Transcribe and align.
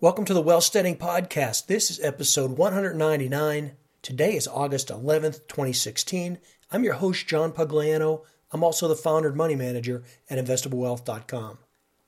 Welcome 0.00 0.26
to 0.26 0.34
the 0.34 0.40
Wealthsteading 0.40 0.96
Podcast. 0.96 1.66
This 1.66 1.90
is 1.90 1.98
episode 1.98 2.52
199. 2.56 3.72
Today 4.00 4.36
is 4.36 4.46
August 4.46 4.90
11th, 4.90 5.48
2016. 5.48 6.38
I'm 6.70 6.84
your 6.84 6.94
host, 6.94 7.26
John 7.26 7.50
Pugliano. 7.50 8.20
I'm 8.52 8.62
also 8.62 8.86
the 8.86 8.94
founder 8.94 9.26
and 9.26 9.36
money 9.36 9.56
manager 9.56 10.04
at 10.30 10.38
investablewealth.com. 10.38 11.58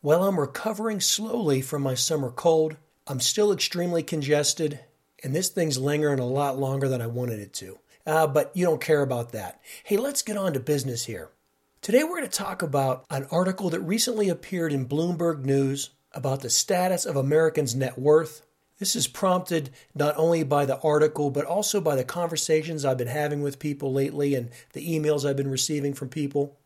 While 0.03 0.23
I'm 0.23 0.39
recovering 0.39 1.01
slowly 1.01 1.61
from 1.61 1.83
my 1.83 1.97
summer 1.97 2.31
cold, 2.31 2.77
I'm 3.09 3.19
still 3.19 3.53
extremely 3.53 4.05
congested, 4.05 4.79
and 5.25 5.35
this 5.35 5.49
thing's 5.49 5.77
lingering 5.77 6.21
a 6.21 6.27
lot 6.27 6.61
longer 6.61 6.87
than 6.87 7.03
I 7.03 7.09
wanted 7.09 7.41
it 7.41 7.53
to. 7.55 7.81
Uh, 8.07 8.29
but 8.29 8.53
you 8.55 8.65
don't 8.65 8.81
care 8.81 9.03
about 9.03 9.33
that. 9.33 9.61
Hey, 9.83 9.97
let's 9.97 10.23
get 10.23 10.37
on 10.37 10.53
to 10.53 10.61
business 10.61 11.07
here. 11.07 11.31
Today 11.83 12.05
we're 12.05 12.19
going 12.19 12.23
to 12.23 12.29
talk 12.29 12.63
about 12.63 13.05
an 13.11 13.27
article 13.33 13.69
that 13.71 13.81
recently 13.81 14.29
appeared 14.29 14.73
in 14.73 14.87
Bloomberg 14.87 15.45
News 15.45 15.91
about 16.13 16.41
the 16.41 16.51
status 16.51 17.05
of 17.05 17.17
Americans' 17.17 17.75
net 17.75 17.99
worth. 17.99 18.43
This 18.79 18.97
is 18.97 19.07
prompted 19.07 19.71
not 19.95 20.17
only 20.17 20.43
by 20.43 20.65
the 20.65 20.81
article, 20.81 21.31
but 21.31 21.45
also 21.45 21.81
by 21.81 21.97
the 21.97 22.05
conversations 22.05 22.85
I've 22.85 22.97
been 22.97 23.09
having 23.09 23.43
with 23.43 23.59
people 23.59 23.93
lately 23.93 24.35
and 24.35 24.51
the 24.73 24.99
emails 24.99 25.29
I've 25.29 25.37
been 25.37 25.51
receiving 25.51 25.93
from 25.93 26.09
people. 26.09 26.57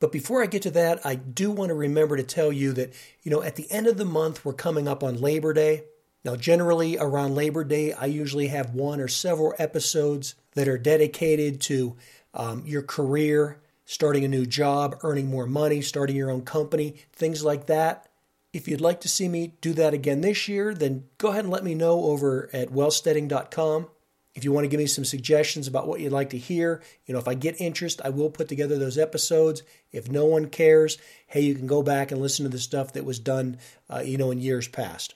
But 0.00 0.12
before 0.12 0.42
I 0.42 0.46
get 0.46 0.62
to 0.62 0.70
that, 0.72 1.04
I 1.04 1.14
do 1.14 1.50
want 1.50 1.68
to 1.68 1.74
remember 1.74 2.16
to 2.16 2.22
tell 2.22 2.52
you 2.52 2.72
that, 2.72 2.92
you 3.22 3.30
know, 3.30 3.42
at 3.42 3.56
the 3.56 3.70
end 3.70 3.86
of 3.86 3.98
the 3.98 4.04
month, 4.04 4.44
we're 4.44 4.54
coming 4.54 4.88
up 4.88 5.04
on 5.04 5.20
Labor 5.20 5.52
Day. 5.52 5.84
Now, 6.24 6.36
generally 6.36 6.98
around 6.98 7.34
Labor 7.34 7.64
Day, 7.64 7.92
I 7.92 8.06
usually 8.06 8.48
have 8.48 8.74
one 8.74 9.00
or 9.00 9.08
several 9.08 9.54
episodes 9.58 10.34
that 10.54 10.68
are 10.68 10.78
dedicated 10.78 11.60
to 11.62 11.96
um, 12.34 12.62
your 12.66 12.82
career, 12.82 13.60
starting 13.84 14.24
a 14.24 14.28
new 14.28 14.46
job, 14.46 14.98
earning 15.02 15.28
more 15.28 15.46
money, 15.46 15.82
starting 15.82 16.16
your 16.16 16.30
own 16.30 16.42
company, 16.42 16.96
things 17.12 17.44
like 17.44 17.66
that. 17.66 18.09
If 18.52 18.66
you'd 18.66 18.80
like 18.80 19.00
to 19.02 19.08
see 19.08 19.28
me 19.28 19.54
do 19.60 19.72
that 19.74 19.94
again 19.94 20.22
this 20.22 20.48
year, 20.48 20.74
then 20.74 21.04
go 21.18 21.28
ahead 21.28 21.44
and 21.44 21.52
let 21.52 21.64
me 21.64 21.74
know 21.74 22.04
over 22.04 22.50
at 22.52 22.70
wealthsteading.com. 22.70 23.88
If 24.34 24.44
you 24.44 24.52
want 24.52 24.64
to 24.64 24.68
give 24.68 24.78
me 24.78 24.86
some 24.86 25.04
suggestions 25.04 25.66
about 25.66 25.88
what 25.88 26.00
you'd 26.00 26.12
like 26.12 26.30
to 26.30 26.38
hear, 26.38 26.82
you 27.04 27.12
know, 27.12 27.20
if 27.20 27.28
I 27.28 27.34
get 27.34 27.60
interest, 27.60 28.00
I 28.04 28.10
will 28.10 28.30
put 28.30 28.48
together 28.48 28.78
those 28.78 28.98
episodes. 28.98 29.62
If 29.92 30.10
no 30.10 30.24
one 30.24 30.46
cares, 30.46 30.98
hey, 31.26 31.40
you 31.40 31.54
can 31.54 31.66
go 31.66 31.82
back 31.82 32.10
and 32.10 32.20
listen 32.20 32.44
to 32.44 32.48
the 32.48 32.58
stuff 32.58 32.92
that 32.92 33.04
was 33.04 33.18
done, 33.18 33.58
uh, 33.88 34.02
you 34.04 34.16
know, 34.16 34.30
in 34.30 34.40
years 34.40 34.68
past. 34.68 35.14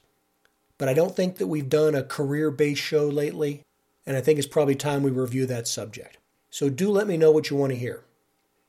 But 0.79 0.89
I 0.89 0.95
don't 0.95 1.15
think 1.15 1.37
that 1.37 1.47
we've 1.47 1.69
done 1.69 1.95
a 1.95 2.03
career 2.03 2.51
based 2.51 2.83
show 2.83 3.07
lately, 3.07 3.63
and 4.05 4.17
I 4.17 4.21
think 4.21 4.39
it's 4.39 4.49
probably 4.49 4.75
time 4.75 5.03
we 5.03 5.13
review 5.13 5.47
that 5.47 5.69
subject. 5.69 6.19
So 6.51 6.69
do 6.69 6.91
let 6.91 7.07
me 7.07 7.17
know 7.17 7.31
what 7.31 7.51
you 7.51 7.57
want 7.57 7.73
to 7.73 7.79
hear. 7.79 8.05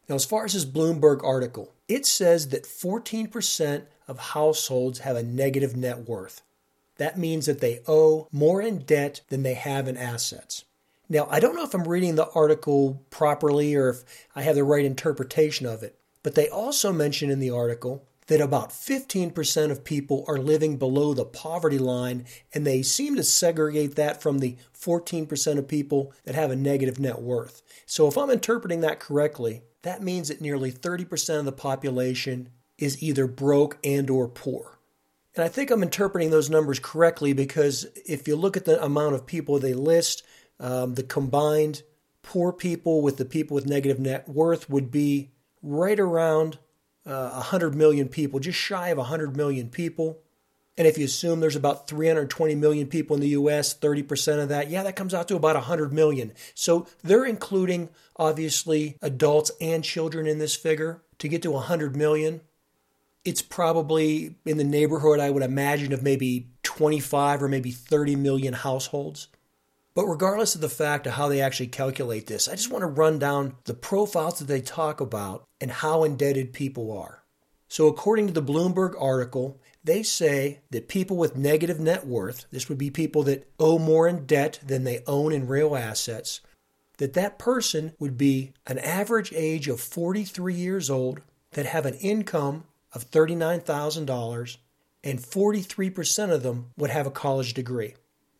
Now, 0.07 0.15
as 0.15 0.25
far 0.25 0.45
as 0.45 0.53
this 0.53 0.65
Bloomberg 0.65 1.23
article, 1.23 1.71
it 1.87 2.05
says 2.05 2.49
that 2.49 2.63
14% 2.63 3.85
of 4.07 4.19
households 4.19 4.99
have 4.99 5.15
a 5.15 5.23
negative 5.23 5.75
net 5.75 6.07
worth. 6.07 6.41
That 6.97 7.17
means 7.17 7.45
that 7.45 7.59
they 7.59 7.81
owe 7.87 8.27
more 8.31 8.61
in 8.61 8.79
debt 8.79 9.21
than 9.29 9.43
they 9.43 9.53
have 9.55 9.87
in 9.87 9.97
assets. 9.97 10.65
Now, 11.09 11.27
I 11.29 11.39
don't 11.39 11.55
know 11.55 11.63
if 11.63 11.73
I'm 11.73 11.87
reading 11.87 12.15
the 12.15 12.29
article 12.33 13.03
properly 13.09 13.75
or 13.75 13.89
if 13.89 14.03
I 14.35 14.41
have 14.41 14.55
the 14.55 14.63
right 14.63 14.85
interpretation 14.85 15.65
of 15.65 15.83
it, 15.83 15.99
but 16.23 16.35
they 16.35 16.49
also 16.49 16.91
mention 16.91 17.29
in 17.29 17.39
the 17.39 17.51
article 17.51 18.07
that 18.27 18.41
about 18.41 18.71
15% 18.71 19.69
of 19.69 19.83
people 19.83 20.25
are 20.27 20.37
living 20.37 20.77
below 20.77 21.13
the 21.13 21.25
poverty 21.25 21.77
line, 21.77 22.25
and 22.53 22.65
they 22.65 22.81
seem 22.81 23.15
to 23.15 23.23
segregate 23.23 23.95
that 23.95 24.19
from 24.19 24.39
the 24.39 24.57
14% 24.75 25.59
of 25.59 25.67
people 25.67 26.11
that 26.23 26.33
have 26.33 26.49
a 26.49 26.55
negative 26.55 26.99
net 26.99 27.21
worth. 27.21 27.61
So, 27.85 28.07
if 28.07 28.17
I'm 28.17 28.31
interpreting 28.31 28.81
that 28.81 28.99
correctly, 28.99 29.61
that 29.85 30.01
means 30.01 30.29
that 30.29 30.41
nearly 30.41 30.71
30% 30.71 31.39
of 31.39 31.45
the 31.45 31.51
population 31.51 32.49
is 32.79 33.01
either 33.03 33.27
broke 33.27 33.77
and 33.83 34.09
or 34.09 34.27
poor. 34.27 34.79
And 35.35 35.43
I 35.43 35.47
think 35.47 35.69
I'm 35.69 35.83
interpreting 35.83 36.31
those 36.31 36.49
numbers 36.49 36.79
correctly 36.79 37.33
because 37.33 37.85
if 38.03 38.27
you 38.27 38.35
look 38.35 38.57
at 38.57 38.65
the 38.65 38.83
amount 38.83 39.13
of 39.13 39.27
people 39.27 39.59
they 39.59 39.75
list, 39.75 40.23
um, 40.59 40.95
the 40.95 41.03
combined 41.03 41.83
poor 42.23 42.51
people 42.51 43.03
with 43.03 43.17
the 43.17 43.25
people 43.25 43.53
with 43.53 43.67
negative 43.67 43.99
net 43.99 44.27
worth 44.27 44.67
would 44.71 44.89
be 44.89 45.29
right 45.61 45.99
around 45.99 46.57
uh, 47.05 47.29
100 47.33 47.75
million 47.75 48.09
people, 48.09 48.39
just 48.39 48.57
shy 48.57 48.89
of 48.89 48.97
100 48.97 49.37
million 49.37 49.69
people. 49.69 50.17
And 50.77 50.87
if 50.87 50.97
you 50.97 51.05
assume 51.05 51.39
there's 51.39 51.55
about 51.55 51.87
320 51.87 52.55
million 52.55 52.87
people 52.87 53.15
in 53.15 53.21
the 53.21 53.29
US, 53.29 53.73
30% 53.73 54.43
of 54.43 54.49
that, 54.49 54.69
yeah, 54.69 54.83
that 54.83 54.95
comes 54.95 55.13
out 55.13 55.27
to 55.29 55.35
about 55.35 55.55
100 55.55 55.93
million. 55.93 56.33
So 56.53 56.87
they're 57.03 57.25
including 57.25 57.89
obviously 58.17 58.97
adults 59.01 59.51
and 59.61 59.83
children 59.83 60.27
in 60.27 60.39
this 60.39 60.55
figure 60.55 61.01
to 61.19 61.27
get 61.27 61.41
to 61.43 61.51
100 61.51 61.95
million 61.95 62.41
it's 63.25 63.41
probably 63.41 64.35
in 64.45 64.57
the 64.57 64.63
neighborhood, 64.63 65.19
I 65.19 65.31
would 65.31 65.43
imagine, 65.43 65.91
of 65.91 66.03
maybe 66.03 66.47
25 66.63 67.41
or 67.41 67.47
maybe 67.47 67.71
30 67.71 68.15
million 68.15 68.53
households. 68.53 69.27
But 69.95 70.05
regardless 70.05 70.55
of 70.55 70.61
the 70.61 70.69
fact 70.69 71.07
of 71.07 71.13
how 71.13 71.27
they 71.27 71.41
actually 71.41 71.67
calculate 71.67 72.27
this, 72.27 72.47
I 72.47 72.51
just 72.55 72.71
want 72.71 72.83
to 72.83 72.87
run 72.87 73.17
down 73.17 73.55
the 73.65 73.73
profiles 73.73 74.39
that 74.39 74.45
they 74.45 74.61
talk 74.61 75.01
about 75.01 75.45
and 75.59 75.71
how 75.71 76.03
indebted 76.03 76.53
people 76.53 76.95
are. 76.95 77.23
So, 77.67 77.87
according 77.87 78.27
to 78.27 78.33
the 78.33 78.43
Bloomberg 78.43 78.93
article, 79.01 79.59
they 79.85 80.03
say 80.03 80.61
that 80.71 80.87
people 80.87 81.15
with 81.15 81.37
negative 81.37 81.79
net 81.79 82.05
worth, 82.05 82.45
this 82.51 82.67
would 82.67 82.77
be 82.77 82.89
people 82.89 83.23
that 83.23 83.47
owe 83.59 83.77
more 83.77 84.07
in 84.07 84.25
debt 84.25 84.59
than 84.65 84.83
they 84.83 85.03
own 85.07 85.31
in 85.31 85.47
real 85.47 85.75
assets, 85.75 86.41
that 86.97 87.13
that 87.13 87.37
person 87.37 87.93
would 87.99 88.17
be 88.17 88.51
an 88.65 88.79
average 88.79 89.31
age 89.33 89.67
of 89.67 89.79
43 89.79 90.53
years 90.53 90.89
old 90.89 91.21
that 91.51 91.65
have 91.65 91.85
an 91.85 91.95
income 91.95 92.63
of 92.93 93.09
$39,000, 93.11 94.57
and 95.03 95.19
43% 95.19 96.31
of 96.31 96.43
them 96.43 96.71
would 96.77 96.89
have 96.89 97.05
a 97.05 97.11
college 97.11 97.53
degree. 97.53 97.93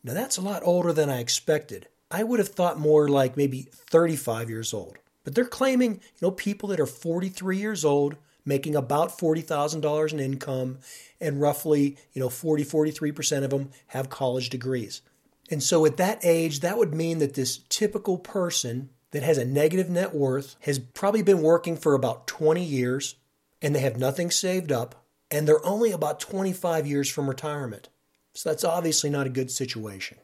Now, 0.04 0.14
that's 0.14 0.38
a 0.38 0.42
lot 0.42 0.64
older 0.66 0.94
than 0.94 1.10
I 1.10 1.20
expected. 1.20 1.88
I 2.10 2.24
would 2.24 2.40
have 2.40 2.50
thought 2.50 2.80
more 2.80 3.08
like 3.08 3.38
maybe 3.38 3.68
35 3.72 4.50
years 4.50 4.74
old. 4.74 4.98
But 5.24 5.36
they're 5.36 5.46
claiming, 5.46 5.94
you 5.94 6.00
know, 6.22 6.32
people 6.32 6.70
that 6.70 6.80
are 6.80 6.86
43 6.86 7.58
years 7.58 7.84
old, 7.84 8.16
making 8.46 8.76
about 8.76 9.18
$40,000 9.18 10.14
in 10.14 10.20
income, 10.20 10.78
and 11.20 11.42
roughly, 11.42 11.98
you 12.14 12.22
know, 12.22 12.30
40, 12.30 12.64
43% 12.64 13.44
of 13.44 13.50
them 13.50 13.72
have 13.88 14.10
college 14.10 14.50
degrees. 14.50 15.02
And 15.50 15.62
so 15.62 15.86
at 15.86 15.98
that 15.98 16.24
age, 16.24 16.62
that 16.62 16.78
would 16.78 16.94
mean 16.94 17.20
that 17.20 17.34
this 17.34 17.60
typical 17.70 18.18
person 18.18 18.90
that 19.12 19.24
has 19.24 19.38
a 19.38 19.46
negative 19.46 19.90
net 19.90 20.14
worth 20.14 20.56
has 20.62 20.80
probably 20.80 21.22
been 21.22 21.42
working 21.42 21.78
for 21.78 21.94
about 21.94 22.28
20 22.28 22.64
years, 22.64 23.16
and 23.62 23.74
they 23.74 23.80
have 23.80 23.98
nothing 23.98 24.30
saved 24.30 24.72
up, 24.72 25.06
and 25.32 25.48
they're 25.48 25.66
only 25.66 25.92
about 25.92 26.20
25 26.20 26.86
years 26.86 27.10
from 27.10 27.28
retirement. 27.28 27.90
So 28.34 28.50
that's 28.50 28.64
obviously 28.64 29.10
not 29.10 29.28
a 29.28 29.32
good 29.32 29.50
situation. 29.50 30.18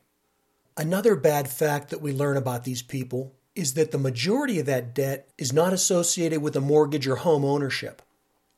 Another 0.75 1.15
bad 1.15 1.47
fact 1.49 1.89
that 1.89 2.01
we 2.01 2.11
learn 2.11 2.37
about 2.37 2.63
these 2.63 2.81
people 2.81 3.33
is 3.55 3.73
that 3.73 3.91
the 3.91 3.97
majority 3.97 4.59
of 4.59 4.65
that 4.65 4.95
debt 4.95 5.29
is 5.37 5.53
not 5.53 5.73
associated 5.73 6.41
with 6.41 6.55
a 6.55 6.61
mortgage 6.61 7.07
or 7.07 7.17
home 7.17 7.43
ownership. 7.43 8.01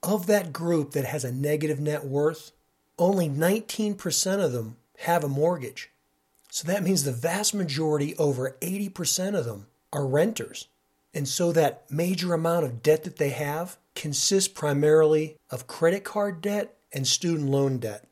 Of 0.03 0.27
that 0.27 0.51
group 0.51 0.91
that 0.91 1.05
has 1.05 1.23
a 1.23 1.31
negative 1.31 1.79
net 1.79 2.03
worth, 2.03 2.51
only 2.99 3.29
19% 3.29 4.43
of 4.43 4.51
them 4.51 4.75
have 4.99 5.23
a 5.23 5.29
mortgage. 5.29 5.89
So 6.49 6.67
that 6.67 6.83
means 6.83 7.03
the 7.03 7.11
vast 7.11 7.55
majority, 7.55 8.15
over 8.17 8.57
80% 8.61 9.33
of 9.33 9.45
them, 9.45 9.67
are 9.91 10.05
renters. 10.05 10.67
And 11.13 11.27
so 11.27 11.51
that 11.51 11.89
major 11.89 12.33
amount 12.33 12.65
of 12.65 12.83
debt 12.83 13.03
that 13.05 13.17
they 13.17 13.29
have 13.29 13.77
consists 13.95 14.49
primarily 14.49 15.37
of 15.49 15.67
credit 15.67 16.03
card 16.03 16.41
debt 16.41 16.75
and 16.91 17.07
student 17.07 17.49
loan 17.49 17.77
debt. 17.77 18.05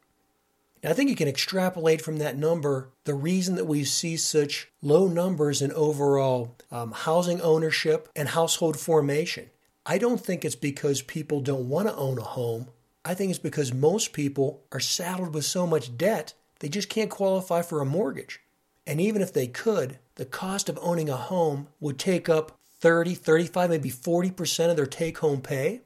Now, 0.84 0.91
I 0.91 0.94
think 0.94 1.09
you 1.09 1.16
can 1.16 1.28
extrapolate 1.28 2.02
from 2.02 2.18
that 2.18 2.38
number 2.38 2.90
the 3.03 3.13
reason 3.13 3.56
that 3.56 3.66
we 3.66 3.84
see 3.84 4.18
such 4.18 4.69
low 4.81 5.08
numbers 5.08 5.62
in 5.62 5.72
overall 5.73 6.56
um, 6.72 6.91
housing 6.91 7.41
ownership 7.41 8.09
and 8.16 8.29
household 8.29 8.79
formation. 8.79 9.50
I 9.91 9.97
don't 9.97 10.24
think 10.24 10.46
it's 10.46 10.56
because 10.56 11.02
people 11.02 11.41
don't 11.41 11.68
want 11.68 11.90
to 11.90 11.96
own 11.97 12.18
a 12.18 12.24
home. 12.24 12.69
I 13.03 13.13
think 13.13 13.29
it's 13.29 13.40
because 13.40 13.74
most 13.74 14.13
people 14.13 14.63
are 14.72 14.79
saddled 14.79 15.34
with 15.34 15.44
so 15.44 15.68
much 15.68 15.97
debt, 15.97 16.34
they 16.59 16.69
just 16.69 16.88
can't 16.88 17.09
qualify 17.09 17.61
for 17.61 17.82
a 17.82 17.85
mortgage. 17.85 18.40
And 18.88 19.02
even 19.02 19.22
if 19.22 19.34
they 19.34 19.47
could, 19.47 19.99
the 20.16 20.23
cost 20.23 20.70
of 20.70 20.79
owning 20.82 21.09
a 21.09 21.17
home 21.17 21.67
would 21.82 21.99
take 21.99 22.29
up 22.29 22.58
30, 22.79 23.16
35, 23.16 23.70
maybe 23.70 23.91
40% 23.91 24.70
of 24.70 24.78
their 24.78 24.85
take 24.85 25.17
home 25.17 25.41
pay, 25.41 25.82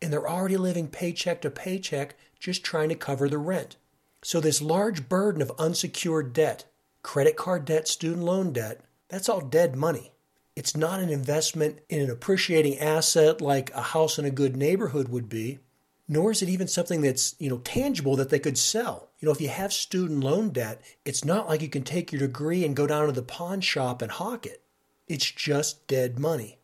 and 0.00 0.10
they're 0.10 0.26
already 0.26 0.56
living 0.56 0.88
paycheck 0.88 1.42
to 1.42 1.50
paycheck 1.50 2.14
just 2.38 2.64
trying 2.64 2.88
to 2.88 2.94
cover 2.94 3.28
the 3.28 3.36
rent. 3.36 3.76
So, 4.22 4.40
this 4.40 4.62
large 4.62 5.06
burden 5.06 5.42
of 5.42 5.52
unsecured 5.58 6.32
debt, 6.32 6.64
credit 7.02 7.36
card 7.36 7.66
debt, 7.66 7.88
student 7.88 8.22
loan 8.22 8.54
debt, 8.54 8.80
that's 9.10 9.28
all 9.28 9.42
dead 9.42 9.76
money. 9.76 10.12
It's 10.60 10.76
not 10.76 11.00
an 11.00 11.08
investment 11.08 11.78
in 11.88 12.02
an 12.02 12.10
appreciating 12.10 12.80
asset 12.80 13.40
like 13.40 13.70
a 13.70 13.80
house 13.80 14.18
in 14.18 14.26
a 14.26 14.30
good 14.30 14.58
neighborhood 14.58 15.08
would 15.08 15.26
be, 15.26 15.58
nor 16.06 16.32
is 16.32 16.42
it 16.42 16.50
even 16.50 16.68
something 16.68 17.00
that's, 17.00 17.34
you 17.38 17.48
know, 17.48 17.60
tangible 17.60 18.14
that 18.16 18.28
they 18.28 18.38
could 18.38 18.58
sell. 18.58 19.08
You 19.20 19.24
know, 19.24 19.32
if 19.32 19.40
you 19.40 19.48
have 19.48 19.72
student 19.72 20.22
loan 20.22 20.50
debt, 20.50 20.82
it's 21.02 21.24
not 21.24 21.48
like 21.48 21.62
you 21.62 21.70
can 21.70 21.82
take 21.82 22.12
your 22.12 22.20
degree 22.20 22.62
and 22.62 22.76
go 22.76 22.86
down 22.86 23.06
to 23.06 23.12
the 23.12 23.22
pawn 23.22 23.62
shop 23.62 24.02
and 24.02 24.10
hawk 24.12 24.44
it. 24.44 24.62
It's 25.08 25.30
just 25.30 25.86
dead 25.86 26.18
money. 26.18 26.58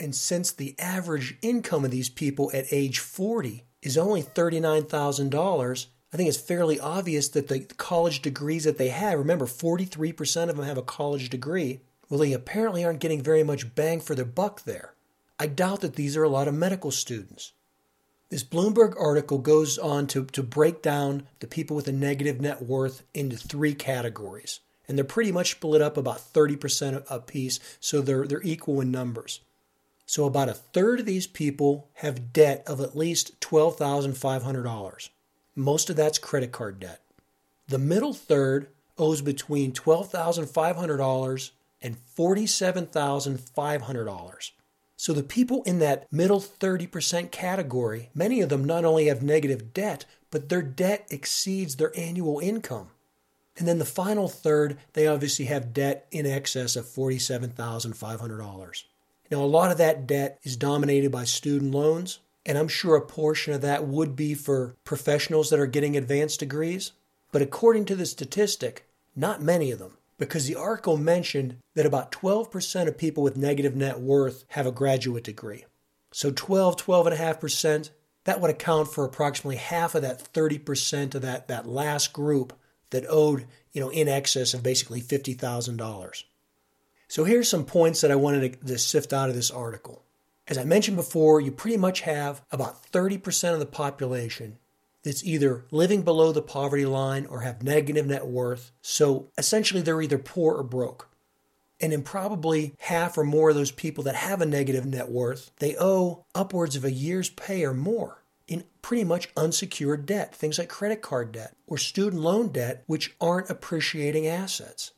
And 0.00 0.16
since 0.16 0.50
the 0.50 0.74
average 0.76 1.38
income 1.40 1.84
of 1.84 1.92
these 1.92 2.08
people 2.08 2.50
at 2.52 2.72
age 2.72 2.98
40 2.98 3.62
is 3.82 3.96
only 3.96 4.24
$39,000, 4.24 5.86
I 6.12 6.16
think 6.16 6.28
it's 6.28 6.38
fairly 6.38 6.80
obvious 6.80 7.28
that 7.28 7.46
the 7.46 7.60
college 7.60 8.20
degrees 8.20 8.64
that 8.64 8.78
they 8.78 8.88
have, 8.88 9.16
remember, 9.16 9.46
43% 9.46 10.48
of 10.48 10.56
them 10.56 10.66
have 10.66 10.76
a 10.76 10.82
college 10.82 11.30
degree, 11.30 11.82
well, 12.08 12.20
they 12.20 12.32
apparently 12.32 12.84
aren't 12.84 13.00
getting 13.00 13.22
very 13.22 13.42
much 13.42 13.74
bang 13.74 14.00
for 14.00 14.14
their 14.14 14.24
buck 14.24 14.64
there. 14.64 14.94
I 15.38 15.46
doubt 15.46 15.82
that 15.82 15.94
these 15.94 16.16
are 16.16 16.22
a 16.22 16.28
lot 16.28 16.48
of 16.48 16.54
medical 16.54 16.90
students. 16.90 17.52
This 18.30 18.44
Bloomberg 18.44 18.94
article 19.00 19.38
goes 19.38 19.78
on 19.78 20.06
to, 20.08 20.24
to 20.26 20.42
break 20.42 20.82
down 20.82 21.26
the 21.40 21.46
people 21.46 21.76
with 21.76 21.88
a 21.88 21.92
negative 21.92 22.40
net 22.40 22.62
worth 22.62 23.02
into 23.14 23.36
three 23.36 23.74
categories. 23.74 24.60
And 24.86 24.96
they're 24.96 25.04
pretty 25.04 25.32
much 25.32 25.52
split 25.52 25.80
up 25.80 25.96
about 25.96 26.18
30% 26.18 27.04
a 27.08 27.20
piece, 27.20 27.60
so 27.80 28.00
they're, 28.00 28.26
they're 28.26 28.42
equal 28.42 28.80
in 28.80 28.90
numbers. 28.90 29.40
So 30.06 30.24
about 30.24 30.48
a 30.48 30.54
third 30.54 31.00
of 31.00 31.06
these 31.06 31.26
people 31.26 31.88
have 31.94 32.32
debt 32.32 32.64
of 32.66 32.80
at 32.80 32.96
least 32.96 33.38
$12,500. 33.40 35.08
Most 35.54 35.90
of 35.90 35.96
that's 35.96 36.18
credit 36.18 36.52
card 36.52 36.80
debt. 36.80 37.02
The 37.68 37.78
middle 37.78 38.14
third 38.14 38.68
owes 38.96 39.20
between 39.20 39.72
$12,500 39.72 41.50
and 41.80 41.96
$47,500. 42.16 44.50
So 44.96 45.12
the 45.12 45.22
people 45.22 45.62
in 45.62 45.78
that 45.78 46.12
middle 46.12 46.40
30% 46.40 47.30
category, 47.30 48.10
many 48.14 48.40
of 48.40 48.48
them 48.48 48.64
not 48.64 48.84
only 48.84 49.06
have 49.06 49.22
negative 49.22 49.72
debt, 49.72 50.04
but 50.30 50.48
their 50.48 50.62
debt 50.62 51.06
exceeds 51.10 51.76
their 51.76 51.96
annual 51.96 52.40
income. 52.40 52.88
And 53.56 53.68
then 53.68 53.78
the 53.78 53.84
final 53.84 54.28
third, 54.28 54.78
they 54.92 55.06
obviously 55.06 55.44
have 55.46 55.72
debt 55.72 56.06
in 56.10 56.26
excess 56.26 56.76
of 56.76 56.84
$47,500. 56.86 58.84
Now, 59.30 59.42
a 59.42 59.44
lot 59.44 59.70
of 59.70 59.78
that 59.78 60.06
debt 60.06 60.38
is 60.42 60.56
dominated 60.56 61.12
by 61.12 61.24
student 61.24 61.72
loans, 61.72 62.20
and 62.46 62.56
I'm 62.56 62.68
sure 62.68 62.96
a 62.96 63.00
portion 63.00 63.52
of 63.52 63.60
that 63.60 63.86
would 63.86 64.16
be 64.16 64.34
for 64.34 64.76
professionals 64.84 65.50
that 65.50 65.60
are 65.60 65.66
getting 65.66 65.96
advanced 65.96 66.40
degrees. 66.40 66.92
But 67.30 67.42
according 67.42 67.84
to 67.86 67.96
the 67.96 68.06
statistic, 68.06 68.88
not 69.14 69.42
many 69.42 69.70
of 69.70 69.78
them 69.78 69.97
because 70.18 70.46
the 70.46 70.56
article 70.56 70.96
mentioned 70.96 71.56
that 71.74 71.86
about 71.86 72.12
12% 72.12 72.88
of 72.88 72.98
people 72.98 73.22
with 73.22 73.36
negative 73.36 73.74
net 73.74 74.00
worth 74.00 74.44
have 74.48 74.66
a 74.66 74.72
graduate 74.72 75.24
degree. 75.24 75.64
So 76.12 76.30
12, 76.30 76.76
12.5%, 76.76 77.90
that 78.24 78.40
would 78.40 78.50
account 78.50 78.88
for 78.88 79.04
approximately 79.04 79.56
half 79.56 79.94
of 79.94 80.02
that 80.02 80.32
30% 80.32 81.14
of 81.14 81.22
that, 81.22 81.48
that 81.48 81.66
last 81.66 82.12
group 82.12 82.52
that 82.90 83.06
owed, 83.08 83.46
you 83.72 83.80
know, 83.80 83.90
in 83.90 84.08
excess 84.08 84.54
of 84.54 84.62
basically 84.62 85.00
$50,000. 85.00 86.24
So 87.06 87.24
here's 87.24 87.48
some 87.48 87.64
points 87.64 88.00
that 88.00 88.10
I 88.10 88.16
wanted 88.16 88.60
to, 88.60 88.66
to 88.66 88.78
sift 88.78 89.12
out 89.12 89.28
of 89.28 89.34
this 89.34 89.50
article. 89.50 90.02
As 90.46 90.58
I 90.58 90.64
mentioned 90.64 90.96
before, 90.96 91.40
you 91.40 91.52
pretty 91.52 91.76
much 91.76 92.00
have 92.02 92.42
about 92.50 92.90
30% 92.90 93.52
of 93.52 93.60
the 93.60 93.66
population 93.66 94.58
that's 95.02 95.24
either 95.24 95.64
living 95.70 96.02
below 96.02 96.32
the 96.32 96.42
poverty 96.42 96.86
line 96.86 97.26
or 97.26 97.40
have 97.40 97.62
negative 97.62 98.06
net 98.06 98.26
worth. 98.26 98.72
So 98.82 99.30
essentially, 99.38 99.80
they're 99.80 100.02
either 100.02 100.18
poor 100.18 100.56
or 100.56 100.62
broke. 100.62 101.08
And 101.80 101.92
in 101.92 102.02
probably 102.02 102.74
half 102.78 103.16
or 103.16 103.24
more 103.24 103.50
of 103.50 103.56
those 103.56 103.70
people 103.70 104.02
that 104.04 104.16
have 104.16 104.40
a 104.40 104.46
negative 104.46 104.84
net 104.84 105.08
worth, 105.08 105.52
they 105.58 105.76
owe 105.78 106.24
upwards 106.34 106.74
of 106.74 106.84
a 106.84 106.90
year's 106.90 107.30
pay 107.30 107.64
or 107.64 107.72
more 107.72 108.24
in 108.48 108.64
pretty 108.82 109.04
much 109.04 109.28
unsecured 109.36 110.06
debt, 110.06 110.34
things 110.34 110.58
like 110.58 110.68
credit 110.68 111.02
card 111.02 111.32
debt 111.32 111.54
or 111.66 111.78
student 111.78 112.22
loan 112.22 112.48
debt, 112.48 112.82
which 112.86 113.14
aren't 113.20 113.50
appreciating 113.50 114.26
assets. 114.26 114.92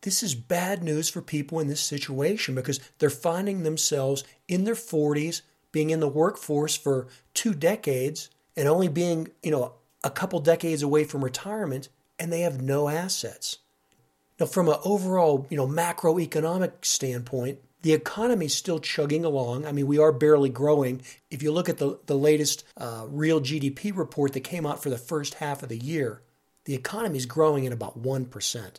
This 0.00 0.22
is 0.22 0.34
bad 0.34 0.82
news 0.82 1.08
for 1.08 1.22
people 1.22 1.60
in 1.60 1.68
this 1.68 1.80
situation 1.80 2.54
because 2.54 2.80
they're 2.98 3.10
finding 3.10 3.62
themselves 3.62 4.24
in 4.48 4.64
their 4.64 4.74
40s, 4.74 5.42
being 5.72 5.90
in 5.90 6.00
the 6.00 6.08
workforce 6.08 6.76
for 6.76 7.08
two 7.32 7.54
decades, 7.54 8.28
and 8.56 8.68
only 8.68 8.88
being, 8.88 9.28
you 9.42 9.50
know, 9.50 9.72
a 10.02 10.10
couple 10.10 10.38
decades 10.40 10.82
away 10.82 11.04
from 11.04 11.24
retirement 11.24 11.88
and 12.18 12.32
they 12.32 12.40
have 12.40 12.60
no 12.60 12.88
assets. 12.88 13.58
Now, 14.38 14.46
from 14.46 14.68
an 14.68 14.76
overall, 14.84 15.46
you 15.50 15.56
know, 15.56 15.66
macroeconomic 15.66 16.84
standpoint, 16.84 17.58
the 17.82 17.92
economy 17.92 18.46
is 18.46 18.54
still 18.54 18.78
chugging 18.78 19.24
along. 19.24 19.66
I 19.66 19.72
mean, 19.72 19.86
we 19.86 19.98
are 19.98 20.10
barely 20.10 20.48
growing. 20.48 21.02
If 21.30 21.42
you 21.42 21.52
look 21.52 21.68
at 21.68 21.78
the, 21.78 21.98
the 22.06 22.16
latest 22.16 22.64
uh, 22.76 23.04
real 23.08 23.40
GDP 23.40 23.96
report 23.96 24.32
that 24.32 24.40
came 24.40 24.66
out 24.66 24.82
for 24.82 24.90
the 24.90 24.98
first 24.98 25.34
half 25.34 25.62
of 25.62 25.68
the 25.68 25.76
year, 25.76 26.22
the 26.64 26.74
economy 26.74 27.18
is 27.18 27.26
growing 27.26 27.66
at 27.66 27.72
about 27.72 28.02
1%. 28.02 28.70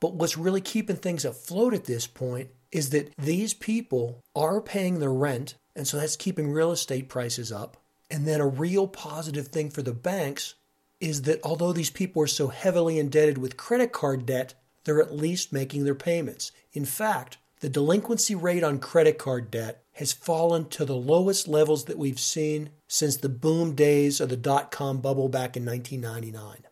But 0.00 0.14
what's 0.14 0.38
really 0.38 0.60
keeping 0.60 0.96
things 0.96 1.24
afloat 1.24 1.74
at 1.74 1.84
this 1.84 2.06
point 2.06 2.48
is 2.72 2.90
that 2.90 3.14
these 3.16 3.54
people 3.54 4.22
are 4.34 4.60
paying 4.60 4.98
their 4.98 5.12
rent, 5.12 5.54
and 5.76 5.86
so 5.86 5.98
that's 5.98 6.16
keeping 6.16 6.50
real 6.50 6.72
estate 6.72 7.08
prices 7.08 7.52
up. 7.52 7.76
And 8.14 8.28
then 8.28 8.40
a 8.40 8.46
real 8.46 8.86
positive 8.86 9.48
thing 9.48 9.70
for 9.70 9.82
the 9.82 9.92
banks 9.92 10.54
is 11.00 11.22
that 11.22 11.40
although 11.42 11.72
these 11.72 11.90
people 11.90 12.22
are 12.22 12.28
so 12.28 12.46
heavily 12.46 12.96
indebted 12.96 13.38
with 13.38 13.56
credit 13.56 13.90
card 13.90 14.24
debt, 14.24 14.54
they're 14.84 15.02
at 15.02 15.16
least 15.16 15.52
making 15.52 15.82
their 15.82 15.96
payments. 15.96 16.52
In 16.72 16.84
fact, 16.84 17.38
the 17.58 17.68
delinquency 17.68 18.36
rate 18.36 18.62
on 18.62 18.78
credit 18.78 19.18
card 19.18 19.50
debt 19.50 19.82
has 19.94 20.12
fallen 20.12 20.68
to 20.68 20.84
the 20.84 20.94
lowest 20.94 21.48
levels 21.48 21.86
that 21.86 21.98
we've 21.98 22.20
seen 22.20 22.70
since 22.86 23.16
the 23.16 23.28
boom 23.28 23.74
days 23.74 24.20
of 24.20 24.28
the 24.28 24.36
dot 24.36 24.70
com 24.70 25.00
bubble 25.00 25.28
back 25.28 25.56
in 25.56 25.66
1999. 25.66 26.68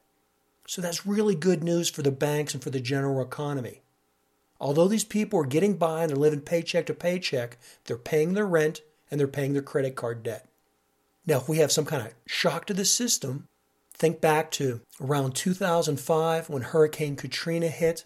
So 0.69 0.81
that's 0.81 1.05
really 1.05 1.35
good 1.35 1.65
news 1.65 1.91
for 1.91 2.03
the 2.03 2.13
banks 2.13 2.55
and 2.55 2.63
for 2.63 2.71
the 2.71 2.79
general 2.79 3.21
economy. 3.21 3.83
Although 4.61 4.87
these 4.87 5.03
people 5.03 5.41
are 5.41 5.45
getting 5.45 5.77
by 5.77 6.03
and 6.03 6.11
they're 6.11 6.17
living 6.17 6.43
paycheck 6.43 6.87
to 6.87 6.95
paycheck, 6.95 7.59
they're 7.87 7.97
paying 7.97 8.35
their 8.35 8.47
rent 8.47 8.83
and 9.11 9.19
they're 9.19 9.27
paying 9.27 9.55
their 9.55 9.63
credit 9.63 9.97
card 9.97 10.23
debt. 10.23 10.47
Now, 11.27 11.39
if 11.39 11.49
we 11.49 11.59
have 11.59 11.73
some 11.73 11.85
kind 11.85 12.07
of 12.07 12.15
shock 12.27 12.67
to 12.67 12.75
the 12.75 12.85
system, 12.85 13.49
think 13.95 14.21
back 14.21 14.51
to 14.53 14.81
around 15.01 15.35
2005 15.35 16.49
when 16.49 16.63
Hurricane 16.63 17.17
Katrina 17.17 17.69
hit 17.69 18.05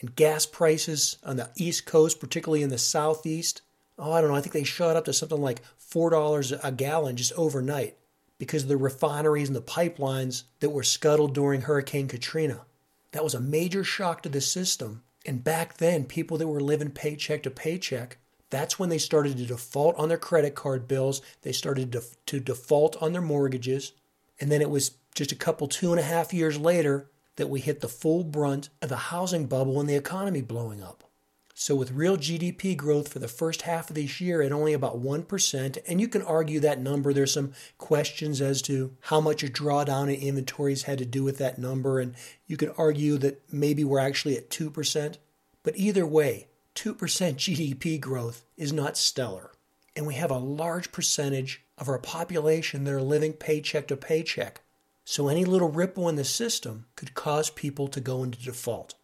and 0.00 0.14
gas 0.16 0.46
prices 0.46 1.18
on 1.24 1.36
the 1.36 1.50
East 1.56 1.86
Coast, 1.86 2.18
particularly 2.20 2.62
in 2.62 2.70
the 2.70 2.78
Southeast, 2.78 3.62
oh, 3.98 4.12
I 4.12 4.20
don't 4.20 4.30
know, 4.30 4.36
I 4.36 4.40
think 4.40 4.52
they 4.52 4.64
shot 4.64 4.96
up 4.96 5.04
to 5.04 5.12
something 5.12 5.40
like 5.40 5.62
$4 5.78 6.60
a 6.62 6.72
gallon 6.72 7.16
just 7.16 7.32
overnight 7.34 7.96
because 8.38 8.64
of 8.64 8.68
the 8.68 8.76
refineries 8.76 9.48
and 9.48 9.56
the 9.56 9.62
pipelines 9.62 10.42
that 10.60 10.70
were 10.70 10.82
scuttled 10.82 11.34
during 11.34 11.62
Hurricane 11.62 12.08
Katrina. 12.08 12.66
That 13.12 13.24
was 13.24 13.34
a 13.34 13.40
major 13.40 13.84
shock 13.84 14.22
to 14.22 14.28
the 14.28 14.40
system. 14.40 15.02
And 15.24 15.42
back 15.42 15.78
then, 15.78 16.04
people 16.04 16.36
that 16.38 16.48
were 16.48 16.60
living 16.60 16.90
paycheck 16.90 17.42
to 17.44 17.50
paycheck 17.50 18.18
that's 18.50 18.78
when 18.78 18.88
they 18.88 18.98
started 18.98 19.36
to 19.38 19.46
default 19.46 19.96
on 19.96 20.08
their 20.08 20.18
credit 20.18 20.54
card 20.54 20.86
bills. 20.86 21.20
They 21.42 21.52
started 21.52 21.92
to, 21.92 22.02
to 22.26 22.40
default 22.40 23.00
on 23.02 23.12
their 23.12 23.22
mortgages. 23.22 23.92
And 24.40 24.50
then 24.50 24.62
it 24.62 24.70
was 24.70 24.92
just 25.14 25.32
a 25.32 25.36
couple, 25.36 25.66
two 25.66 25.90
and 25.90 26.00
a 26.00 26.04
half 26.04 26.32
years 26.32 26.58
later 26.58 27.10
that 27.36 27.48
we 27.48 27.60
hit 27.60 27.80
the 27.80 27.88
full 27.88 28.24
brunt 28.24 28.68
of 28.80 28.88
the 28.88 28.96
housing 28.96 29.46
bubble 29.46 29.80
and 29.80 29.88
the 29.88 29.96
economy 29.96 30.42
blowing 30.42 30.82
up. 30.82 31.04
So, 31.58 31.74
with 31.74 31.92
real 31.92 32.18
GDP 32.18 32.76
growth 32.76 33.08
for 33.08 33.18
the 33.18 33.28
first 33.28 33.62
half 33.62 33.88
of 33.88 33.96
this 33.96 34.20
year 34.20 34.42
at 34.42 34.52
only 34.52 34.74
about 34.74 35.02
1%, 35.02 35.78
and 35.88 36.00
you 36.02 36.06
can 36.06 36.20
argue 36.20 36.60
that 36.60 36.82
number, 36.82 37.14
there's 37.14 37.32
some 37.32 37.54
questions 37.78 38.42
as 38.42 38.60
to 38.62 38.94
how 39.00 39.22
much 39.22 39.42
a 39.42 39.46
drawdown 39.46 40.14
in 40.14 40.20
inventories 40.20 40.82
had 40.82 40.98
to 40.98 41.06
do 41.06 41.24
with 41.24 41.38
that 41.38 41.58
number, 41.58 41.98
and 41.98 42.14
you 42.46 42.58
can 42.58 42.68
argue 42.76 43.16
that 43.18 43.40
maybe 43.50 43.84
we're 43.84 43.98
actually 43.98 44.36
at 44.36 44.50
2%. 44.50 45.16
But 45.62 45.78
either 45.78 46.06
way, 46.06 46.48
2% 46.76 46.94
GDP 46.94 47.98
growth 48.00 48.44
is 48.56 48.72
not 48.72 48.96
stellar. 48.96 49.50
And 49.96 50.06
we 50.06 50.14
have 50.14 50.30
a 50.30 50.38
large 50.38 50.92
percentage 50.92 51.64
of 51.78 51.88
our 51.88 51.98
population 51.98 52.84
that 52.84 52.92
are 52.92 53.02
living 53.02 53.32
paycheck 53.32 53.88
to 53.88 53.96
paycheck. 53.96 54.60
So 55.04 55.28
any 55.28 55.44
little 55.44 55.70
ripple 55.70 56.08
in 56.08 56.16
the 56.16 56.24
system 56.24 56.86
could 56.94 57.14
cause 57.14 57.48
people 57.48 57.88
to 57.88 58.00
go 58.00 58.22
into 58.22 58.42
default. 58.42 58.94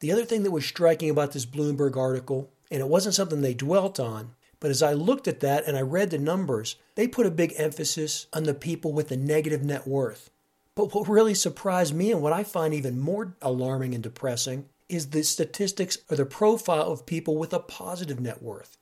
The 0.00 0.12
other 0.12 0.24
thing 0.24 0.44
that 0.44 0.50
was 0.50 0.64
striking 0.64 1.10
about 1.10 1.32
this 1.32 1.44
Bloomberg 1.44 1.96
article, 1.96 2.50
and 2.70 2.80
it 2.80 2.88
wasn't 2.88 3.14
something 3.14 3.42
they 3.42 3.54
dwelt 3.54 4.00
on, 4.00 4.34
but 4.60 4.70
as 4.70 4.82
I 4.82 4.92
looked 4.92 5.28
at 5.28 5.40
that 5.40 5.66
and 5.66 5.76
I 5.76 5.82
read 5.82 6.10
the 6.10 6.18
numbers, 6.18 6.76
they 6.94 7.06
put 7.06 7.26
a 7.26 7.30
big 7.30 7.52
emphasis 7.56 8.26
on 8.32 8.44
the 8.44 8.54
people 8.54 8.92
with 8.92 9.10
a 9.10 9.16
negative 9.16 9.62
net 9.62 9.86
worth. 9.86 10.30
But 10.74 10.94
what 10.94 11.08
really 11.08 11.34
surprised 11.34 11.94
me 11.94 12.12
and 12.12 12.22
what 12.22 12.32
I 12.32 12.44
find 12.44 12.72
even 12.72 13.00
more 13.00 13.36
alarming 13.42 13.94
and 13.94 14.02
depressing 14.02 14.68
is 14.88 15.10
the 15.10 15.22
statistics 15.22 15.98
or 16.10 16.16
the 16.16 16.24
profile 16.26 16.90
of 16.90 17.06
people 17.06 17.36
with 17.36 17.52
a 17.52 17.58
positive 17.58 18.20
net 18.20 18.42
worth. 18.42 18.76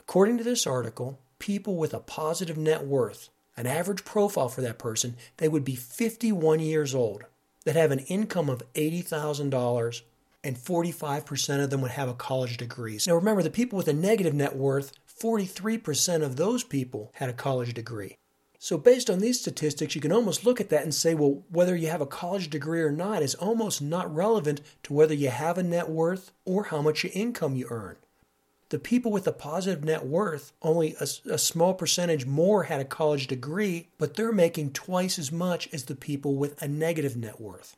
According 0.00 0.38
to 0.38 0.44
this 0.44 0.66
article, 0.66 1.20
people 1.38 1.76
with 1.76 1.94
a 1.94 2.00
positive 2.00 2.56
net 2.56 2.86
worth, 2.86 3.30
an 3.56 3.66
average 3.66 4.04
profile 4.04 4.48
for 4.48 4.60
that 4.62 4.78
person, 4.78 5.16
they 5.36 5.48
would 5.48 5.64
be 5.64 5.76
51 5.76 6.60
years 6.60 6.94
old, 6.94 7.24
that 7.64 7.76
have 7.76 7.90
an 7.90 8.00
income 8.00 8.50
of 8.50 8.62
$80,000, 8.74 10.02
and 10.42 10.56
45% 10.56 11.64
of 11.64 11.70
them 11.70 11.80
would 11.80 11.92
have 11.92 12.08
a 12.08 12.14
college 12.14 12.58
degree. 12.58 12.98
Now 13.06 13.14
remember, 13.14 13.42
the 13.42 13.50
people 13.50 13.76
with 13.76 13.88
a 13.88 13.94
negative 13.94 14.34
net 14.34 14.56
worth, 14.56 14.92
43% 15.20 16.22
of 16.22 16.36
those 16.36 16.64
people 16.64 17.10
had 17.14 17.30
a 17.30 17.32
college 17.32 17.72
degree. 17.72 18.16
So, 18.64 18.78
based 18.78 19.10
on 19.10 19.18
these 19.18 19.38
statistics, 19.38 19.94
you 19.94 20.00
can 20.00 20.10
almost 20.10 20.46
look 20.46 20.58
at 20.58 20.70
that 20.70 20.84
and 20.84 20.94
say, 20.94 21.14
well, 21.14 21.42
whether 21.50 21.76
you 21.76 21.88
have 21.88 22.00
a 22.00 22.06
college 22.06 22.48
degree 22.48 22.80
or 22.80 22.90
not 22.90 23.22
is 23.22 23.34
almost 23.34 23.82
not 23.82 24.14
relevant 24.14 24.62
to 24.84 24.94
whether 24.94 25.12
you 25.12 25.28
have 25.28 25.58
a 25.58 25.62
net 25.62 25.90
worth 25.90 26.32
or 26.46 26.64
how 26.64 26.80
much 26.80 27.04
income 27.04 27.56
you 27.56 27.66
earn. 27.68 27.96
The 28.70 28.78
people 28.78 29.12
with 29.12 29.26
a 29.26 29.32
positive 29.32 29.84
net 29.84 30.06
worth, 30.06 30.54
only 30.62 30.96
a, 30.98 31.06
a, 31.30 31.36
small 31.36 31.74
percentage 31.74 32.24
more 32.24 32.62
had 32.62 32.80
a 32.80 32.86
college 32.86 33.26
degree, 33.26 33.88
but 33.98 34.14
they're 34.14 34.32
making 34.32 34.72
twice 34.72 35.18
as 35.18 35.30
much 35.30 35.68
as 35.74 35.84
the 35.84 35.94
people 35.94 36.34
with 36.34 36.62
a 36.62 36.66
negative 36.66 37.18
net 37.18 37.38
worth. 37.38 37.76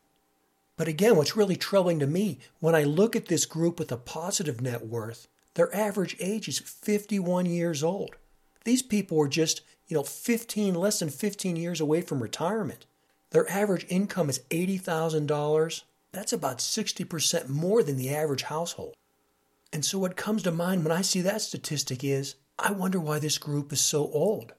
But 0.76 0.86
again, 0.86 1.16
what's 1.16 1.36
really 1.36 1.56
troubling 1.56 1.98
to 1.98 2.06
me, 2.06 2.38
when 2.60 2.76
I 2.76 2.84
look 2.84 3.16
at 3.16 3.26
this 3.26 3.44
group 3.44 3.80
with 3.80 3.90
a 3.90 3.96
positive 3.96 4.60
net 4.60 4.86
worth, 4.86 5.26
their 5.54 5.74
average 5.74 6.16
age 6.20 6.46
is 6.46 6.60
51 6.60 7.46
years 7.46 7.82
old. 7.82 8.14
These 8.62 8.82
people 8.82 9.20
are 9.20 9.28
just, 9.28 9.62
you 9.88 9.96
know, 9.96 10.02
15, 10.02 10.74
less 10.74 10.98
than 10.98 11.10
15 11.10 11.56
years 11.56 11.80
away 11.80 12.00
from 12.00 12.22
retirement. 12.22 12.86
Their 13.30 13.50
average 13.50 13.86
income 13.88 14.28
is 14.28 14.40
$80,000. 14.50 15.82
That's 16.12 16.32
about 16.32 16.58
60% 16.58 17.48
more 17.48 17.82
than 17.82 17.96
the 17.96 18.14
average 18.14 18.42
household. 18.42 18.94
And 19.72 19.84
so 19.84 19.98
what 19.98 20.16
comes 20.16 20.42
to 20.44 20.50
mind 20.50 20.84
when 20.84 20.96
I 20.96 21.02
see 21.02 21.20
that 21.22 21.42
statistic 21.42 22.02
is 22.02 22.36
I 22.58 22.72
wonder 22.72 22.98
why 22.98 23.18
this 23.18 23.38
group 23.38 23.72
is 23.72 23.80
so 23.80 24.10
old. 24.12 24.52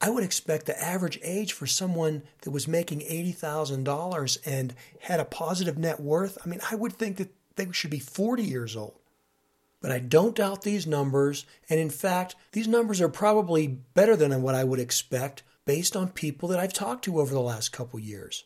I 0.00 0.10
would 0.10 0.24
expect 0.24 0.66
the 0.66 0.82
average 0.82 1.18
age 1.22 1.52
for 1.52 1.66
someone 1.66 2.24
that 2.42 2.50
was 2.50 2.66
making 2.66 3.00
$80,000 3.00 4.38
and 4.44 4.74
had 5.00 5.20
a 5.20 5.24
positive 5.24 5.78
net 5.78 6.00
worth, 6.00 6.36
I 6.44 6.48
mean, 6.48 6.60
I 6.70 6.74
would 6.74 6.94
think 6.94 7.16
that 7.18 7.32
they 7.56 7.70
should 7.70 7.90
be 7.90 8.00
40 8.00 8.42
years 8.42 8.76
old. 8.76 8.98
But 9.84 9.92
I 9.92 9.98
don't 9.98 10.34
doubt 10.34 10.62
these 10.62 10.86
numbers, 10.86 11.44
and 11.68 11.78
in 11.78 11.90
fact, 11.90 12.36
these 12.52 12.66
numbers 12.66 13.02
are 13.02 13.08
probably 13.10 13.66
better 13.66 14.16
than 14.16 14.40
what 14.40 14.54
I 14.54 14.64
would 14.64 14.80
expect 14.80 15.42
based 15.66 15.94
on 15.94 16.08
people 16.08 16.48
that 16.48 16.58
I've 16.58 16.72
talked 16.72 17.04
to 17.04 17.20
over 17.20 17.34
the 17.34 17.40
last 17.42 17.70
couple 17.70 18.00
years. 18.00 18.44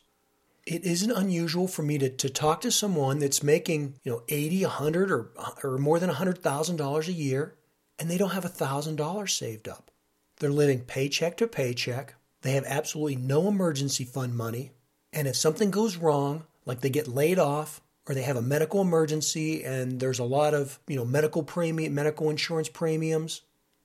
It 0.65 0.83
isn't 0.83 1.09
unusual 1.09 1.69
for 1.69 1.81
me 1.81 1.97
to, 1.99 2.09
to 2.09 2.29
talk 2.29 2.59
to 2.59 2.71
someone 2.71 3.19
that's 3.19 3.41
making, 3.41 3.95
you 4.03 4.11
know, 4.11 4.23
80, 4.27 4.63
100 4.63 5.11
or, 5.11 5.31
or 5.63 5.77
more 5.77 5.97
than 5.97 6.09
$100,000 6.09 7.07
a 7.07 7.13
year, 7.13 7.55
and 7.97 8.11
they 8.11 8.17
don't 8.17 8.31
have 8.31 8.43
$1,000 8.43 9.29
saved 9.29 9.69
up. 9.69 9.91
They're 10.39 10.49
living 10.49 10.81
paycheck 10.81 11.37
to 11.37 11.47
paycheck. 11.47 12.15
They 12.41 12.51
have 12.51 12.65
absolutely 12.65 13.15
no 13.15 13.47
emergency 13.47 14.03
fund 14.03 14.35
money. 14.35 14.71
And 15.13 15.25
if 15.25 15.37
something 15.37 15.71
goes 15.71 15.95
wrong, 15.95 16.43
like 16.65 16.81
they 16.81 16.89
get 16.89 17.07
laid 17.07 17.39
off 17.39 17.79
or 18.09 18.15
they 18.15 18.23
have 18.23 18.35
a 18.35 18.41
medical 18.41 18.81
emergency 18.81 19.63
and 19.63 19.99
there's 19.99 20.17
a 20.17 20.23
lot 20.23 20.55
of, 20.55 20.79
you 20.87 20.95
know, 20.95 21.05
medical 21.05 21.43
premium, 21.43 21.93
medical 21.93 22.29
insurance 22.29 22.67
premiums, 22.67 23.43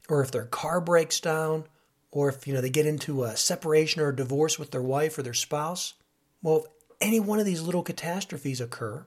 or 0.08 0.22
if 0.22 0.30
their 0.30 0.46
car 0.46 0.80
breaks 0.80 1.20
down, 1.20 1.64
or 2.10 2.30
if, 2.30 2.46
you 2.46 2.54
know, 2.54 2.60
they 2.62 2.70
get 2.70 2.86
into 2.86 3.24
a 3.24 3.36
separation 3.36 4.00
or 4.00 4.08
a 4.08 4.16
divorce 4.16 4.58
with 4.58 4.70
their 4.70 4.82
wife 4.82 5.18
or 5.18 5.22
their 5.22 5.34
spouse, 5.34 5.94
well, 6.42 6.58
if 6.58 6.66
any 7.00 7.20
one 7.20 7.38
of 7.38 7.46
these 7.46 7.62
little 7.62 7.82
catastrophes 7.82 8.60
occur, 8.60 9.06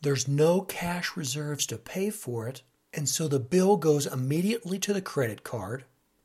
there's 0.00 0.26
no 0.26 0.62
cash 0.62 1.16
reserves 1.16 1.66
to 1.66 1.76
pay 1.76 2.10
for 2.10 2.48
it, 2.48 2.62
and 2.92 3.08
so 3.08 3.28
the 3.28 3.40
bill 3.40 3.76
goes 3.76 4.06
immediately 4.06 4.78
to 4.78 4.92
the 4.92 5.02
credit 5.02 5.44
card 5.44 5.84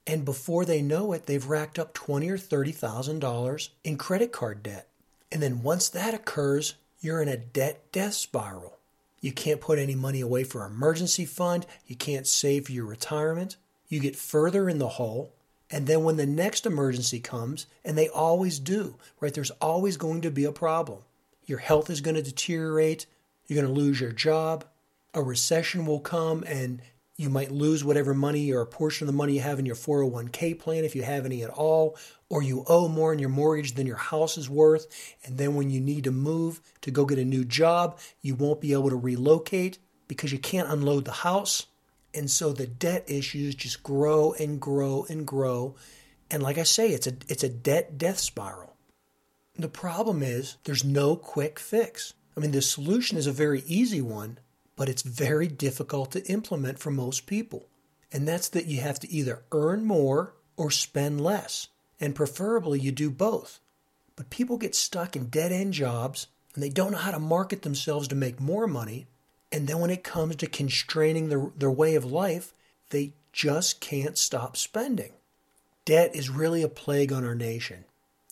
and 0.10 0.26
before 0.26 0.66
they 0.66 0.82
know 0.82 1.14
it, 1.14 1.28
they've 1.28 1.46
racked 1.46 1.78
up 1.78 1.94
twenty 1.94 2.32
or 2.32 2.38
thirty 2.40 2.72
thousand 2.72 3.20
dollars 3.20 3.70
in 3.84 3.96
credit 3.96 4.32
card 4.32 4.64
debt. 4.64 4.88
And 5.32 5.40
then 5.40 5.62
once 5.62 5.88
that 5.90 6.16
occurs, 6.16 6.74
you're 7.00 7.22
in 7.22 7.28
a 7.28 7.38
debt 7.38 7.92
death 7.92 8.14
spiral. 8.14 8.78
You 9.22 9.32
can't 9.32 9.62
put 9.62 9.80
any 9.80 9.96
money 9.96 10.22
away 10.22 10.44
for 10.44 10.66
an 10.66 10.72
emergency 10.72 11.26
fund. 11.26 11.66
You 11.86 11.96
can't 11.96 12.28
save 12.28 12.66
for 12.66 12.72
your 12.72 12.86
retirement. 12.86 13.58
You 13.88 14.00
get 14.00 14.16
further 14.16 14.70
in 14.70 14.80
the 14.80 14.88
hole. 14.88 15.34
And 15.72 15.88
then 15.88 16.04
when 16.04 16.18
the 16.18 16.26
next 16.26 16.66
emergency 16.66 17.20
comes, 17.20 17.68
and 17.86 17.98
they 17.98 18.08
always 18.10 18.60
do, 18.60 18.96
right? 19.20 19.34
There's 19.34 19.52
always 19.62 19.98
going 19.98 20.22
to 20.22 20.32
be 20.32 20.46
a 20.46 20.52
problem. 20.52 21.00
Your 21.46 21.60
health 21.60 21.90
is 21.90 22.02
going 22.02 22.16
to 22.16 22.22
deteriorate. 22.22 23.06
You're 23.48 23.62
going 23.62 23.74
to 23.74 23.80
lose 23.80 24.00
your 24.00 24.12
job. 24.12 24.66
A 25.14 25.22
recession 25.22 25.86
will 25.86 26.00
come 26.00 26.44
and 26.48 26.82
you 27.20 27.30
might 27.30 27.52
lose 27.52 27.84
whatever 27.84 28.14
money 28.14 28.50
or 28.54 28.62
a 28.62 28.66
portion 28.66 29.06
of 29.06 29.14
the 29.14 29.18
money 29.18 29.34
you 29.34 29.42
have 29.42 29.60
in 29.60 29.66
your 29.66 29.76
401k 29.76 30.58
plan 30.58 30.86
if 30.86 30.96
you 30.96 31.04
have 31.04 31.26
any 31.26 31.44
at 31.44 31.50
all, 31.50 31.98
or 32.30 32.42
you 32.42 32.64
owe 32.66 32.88
more 32.88 33.12
in 33.12 33.20
your 33.20 33.28
mortgage 33.28 33.74
than 33.74 33.86
your 33.86 33.98
house 33.98 34.38
is 34.38 34.50
worth. 34.50 34.88
And 35.26 35.38
then 35.38 35.56
when 35.56 35.70
you 35.70 35.82
need 35.82 36.06
to 36.06 36.12
move 36.12 36.62
to 36.80 36.92
go 36.92 37.04
get 37.04 37.20
a 37.20 37.26
new 37.26 37.44
job, 37.44 38.00
you 38.22 38.36
won't 38.36 38.62
be 38.62 38.72
able 38.72 38.90
to 38.90 38.96
relocate 38.96 39.80
because 40.08 40.32
you 40.32 40.40
can't 40.40 40.70
unload 40.70 41.04
the 41.04 41.12
house. 41.12 41.66
And 42.14 42.32
so 42.32 42.54
the 42.54 42.68
debt 42.68 43.04
issues 43.08 43.54
just 43.54 43.84
grow 43.84 44.32
and 44.40 44.62
grow 44.62 45.06
and 45.10 45.28
grow. 45.28 45.76
And 46.32 46.42
like 46.42 46.58
I 46.58 46.64
say, 46.64 46.92
it's 46.92 47.08
a, 47.08 47.18
it's 47.28 47.44
a 47.44 47.50
debt 47.50 47.98
death 47.98 48.20
spiral. 48.20 48.78
The 49.58 49.68
problem 49.68 50.24
is 50.24 50.56
there's 50.64 50.86
no 50.86 51.18
quick 51.18 51.60
fix. 51.60 52.14
I 52.38 52.40
mean, 52.40 52.52
the 52.52 52.62
solution 52.62 53.18
is 53.18 53.28
a 53.28 53.34
very 53.34 53.62
easy 53.68 54.00
one, 54.00 54.40
but 54.80 54.88
it's 54.88 55.02
very 55.02 55.50
difficult 55.50 56.10
to 56.10 56.26
implement 56.32 56.80
for 56.80 56.90
most 56.90 57.28
people. 57.28 57.68
And 58.14 58.26
that's 58.26 58.48
that 58.48 58.68
you 58.68 58.80
have 58.80 58.98
to 59.02 59.12
either 59.12 59.44
earn 59.52 59.84
more 59.84 60.36
or 60.56 60.72
spend 60.72 61.20
less, 61.20 61.68
and 62.00 62.16
preferably 62.16 62.80
you 62.80 62.94
do 62.94 63.12
both. 63.12 63.60
But 64.16 64.30
people 64.30 64.58
get 64.58 64.74
stuck 64.74 65.18
in 65.18 65.26
dead 65.26 65.52
end 65.52 65.74
jobs 65.74 66.28
and 66.54 66.64
they 66.64 66.70
don't 66.70 66.94
know 66.94 66.98
how 66.98 67.12
to 67.12 67.20
market 67.20 67.64
themselves 67.64 68.08
to 68.08 68.16
make 68.16 68.40
more 68.40 68.68
money. 68.68 69.08
And 69.52 69.68
then 69.68 69.80
when 69.80 69.90
it 69.90 70.02
comes 70.02 70.38
to 70.38 70.48
constraining 70.48 71.28
their, 71.28 71.52
their 71.58 71.70
way 71.70 71.96
of 71.96 72.06
life, 72.06 72.54
they 72.90 73.12
just 73.34 73.82
can't 73.82 74.18
stop 74.18 74.56
spending. 74.56 75.12
Debt 75.84 76.16
is 76.16 76.30
really 76.30 76.64
a 76.64 76.70
plague 76.70 77.12
on 77.12 77.26
our 77.26 77.36
nation. 77.36 77.84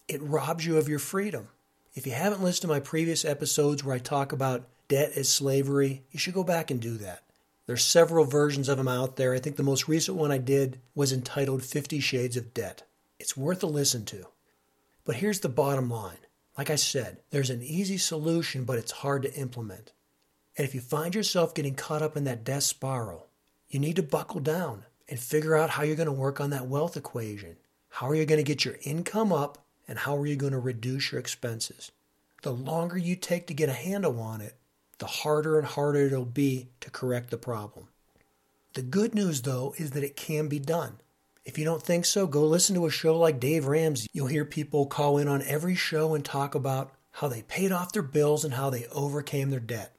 It 0.08 0.24
robs 0.24 0.66
you 0.66 0.78
of 0.78 0.88
your 0.88 1.00
freedom. 1.00 1.50
If 1.94 2.08
you 2.08 2.14
haven't 2.14 2.42
listened 2.42 2.62
to 2.62 2.68
my 2.74 2.80
previous 2.80 3.26
episodes 3.26 3.84
where 3.84 3.96
I 3.96 4.00
talk 4.00 4.32
about 4.32 4.64
debt 4.88 5.12
is 5.16 5.30
slavery, 5.30 6.04
you 6.12 6.20
should 6.20 6.34
go 6.34 6.44
back 6.44 6.72
and 6.72 6.80
do 6.80 6.98
that. 6.98 7.24
There's 7.66 7.84
several 7.84 8.24
versions 8.26 8.70
of 8.70 8.78
them 8.78 8.88
out 8.88 9.18
there. 9.18 9.34
I 9.34 9.40
think 9.40 9.58
the 9.58 9.64
most 9.64 9.88
recent 9.88 10.18
one 10.18 10.32
I 10.32 10.38
did 10.38 10.80
was 10.96 11.12
entitled 11.12 11.64
50 11.64 12.00
Shades 12.00 12.38
of 12.38 12.54
Debt. 12.54 12.84
It's 13.20 13.36
worth 13.36 13.62
a 13.62 13.68
listen 13.68 14.06
to. 14.06 14.28
But 15.04 15.18
here's 15.18 15.42
the 15.42 15.50
bottom 15.50 15.90
line. 15.90 16.18
Like 16.58 16.70
I 16.70 16.76
said, 16.76 17.20
there's 17.30 17.50
an 17.50 17.62
easy 17.62 17.98
solution, 17.98 18.64
but 18.64 18.78
it's 18.78 18.92
hard 18.92 19.24
to 19.24 19.34
implement. 19.36 19.92
And 20.58 20.66
if 20.66 20.74
you 20.74 20.82
find 20.82 21.14
yourself 21.14 21.54
getting 21.54 21.76
caught 21.76 22.02
up 22.02 22.18
in 22.18 22.24
that 22.24 22.44
debt 22.44 22.64
spiral, 22.64 23.28
you 23.70 23.80
need 23.80 23.98
to 23.98 24.04
buckle 24.04 24.40
down 24.40 24.86
and 25.10 25.20
figure 25.20 25.56
out 25.56 25.72
how 25.72 25.84
you're 25.84 25.96
going 25.96 26.08
to 26.08 26.12
work 26.12 26.40
on 26.40 26.50
that 26.52 26.68
wealth 26.68 26.98
equation. 26.98 27.58
How 27.90 28.10
are 28.10 28.16
you 28.16 28.26
going 28.26 28.40
to 28.40 28.44
get 28.44 28.66
your 28.66 28.78
income 28.84 29.32
up 29.32 29.66
and 29.88 30.00
how 30.00 30.18
are 30.18 30.26
you 30.26 30.36
going 30.36 30.54
to 30.54 30.60
reduce 30.60 31.12
your 31.12 31.20
expenses? 31.20 31.92
The 32.44 32.54
longer 32.54 32.98
you 32.98 33.16
take 33.16 33.48
to 33.48 33.54
get 33.54 33.70
a 33.70 33.74
handle 33.74 34.20
on 34.20 34.42
it, 34.42 34.56
the 35.00 35.06
harder 35.06 35.58
and 35.58 35.68
harder 35.68 36.08
it'll 36.08 36.26
be 36.26 36.70
to 36.82 36.90
correct 36.90 37.30
the 37.30 37.38
problem. 37.38 37.88
The 38.74 38.82
good 38.82 39.16
news, 39.16 39.42
though, 39.42 39.74
is 39.78 39.92
that 39.92 40.04
it 40.04 40.16
can 40.16 40.48
be 40.48 40.60
done. 40.60 41.00
If 41.46 41.58
you 41.58 41.66
don't 41.66 41.82
think 41.82 42.06
so, 42.06 42.28
go 42.28 42.44
listen 42.46 42.76
to 42.76 42.86
a 42.86 42.92
show 42.92 43.18
like 43.18 43.40
Dave 43.40 43.66
Ramsey. 43.66 44.08
You'll 44.12 44.28
hear 44.28 44.46
people 44.46 44.86
call 44.86 45.18
in 45.18 45.28
on 45.28 45.42
every 45.44 45.76
show 45.76 46.14
and 46.14 46.24
talk 46.24 46.56
about 46.56 46.94
how 47.12 47.28
they 47.28 47.42
paid 47.44 47.72
off 47.72 47.94
their 47.94 48.04
bills 48.04 48.44
and 48.44 48.54
how 48.54 48.70
they 48.70 48.86
overcame 48.88 49.50
their 49.50 49.60
debt. 49.60 49.96